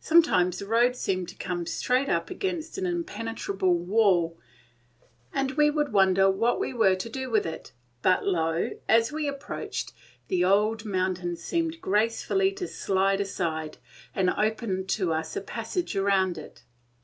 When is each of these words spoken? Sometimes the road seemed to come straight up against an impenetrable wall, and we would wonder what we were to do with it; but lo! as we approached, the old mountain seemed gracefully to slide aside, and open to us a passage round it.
Sometimes 0.00 0.58
the 0.58 0.66
road 0.66 0.96
seemed 0.96 1.28
to 1.28 1.36
come 1.36 1.64
straight 1.64 2.08
up 2.08 2.28
against 2.28 2.76
an 2.76 2.86
impenetrable 2.86 3.72
wall, 3.78 4.36
and 5.32 5.52
we 5.52 5.70
would 5.70 5.92
wonder 5.92 6.28
what 6.28 6.58
we 6.58 6.72
were 6.74 6.96
to 6.96 7.08
do 7.08 7.30
with 7.30 7.46
it; 7.46 7.70
but 8.02 8.26
lo! 8.26 8.70
as 8.88 9.12
we 9.12 9.28
approached, 9.28 9.92
the 10.26 10.44
old 10.44 10.84
mountain 10.84 11.36
seemed 11.36 11.80
gracefully 11.80 12.50
to 12.50 12.66
slide 12.66 13.20
aside, 13.20 13.78
and 14.12 14.30
open 14.30 14.88
to 14.88 15.12
us 15.12 15.36
a 15.36 15.40
passage 15.40 15.94
round 15.94 16.36
it. 16.36 16.64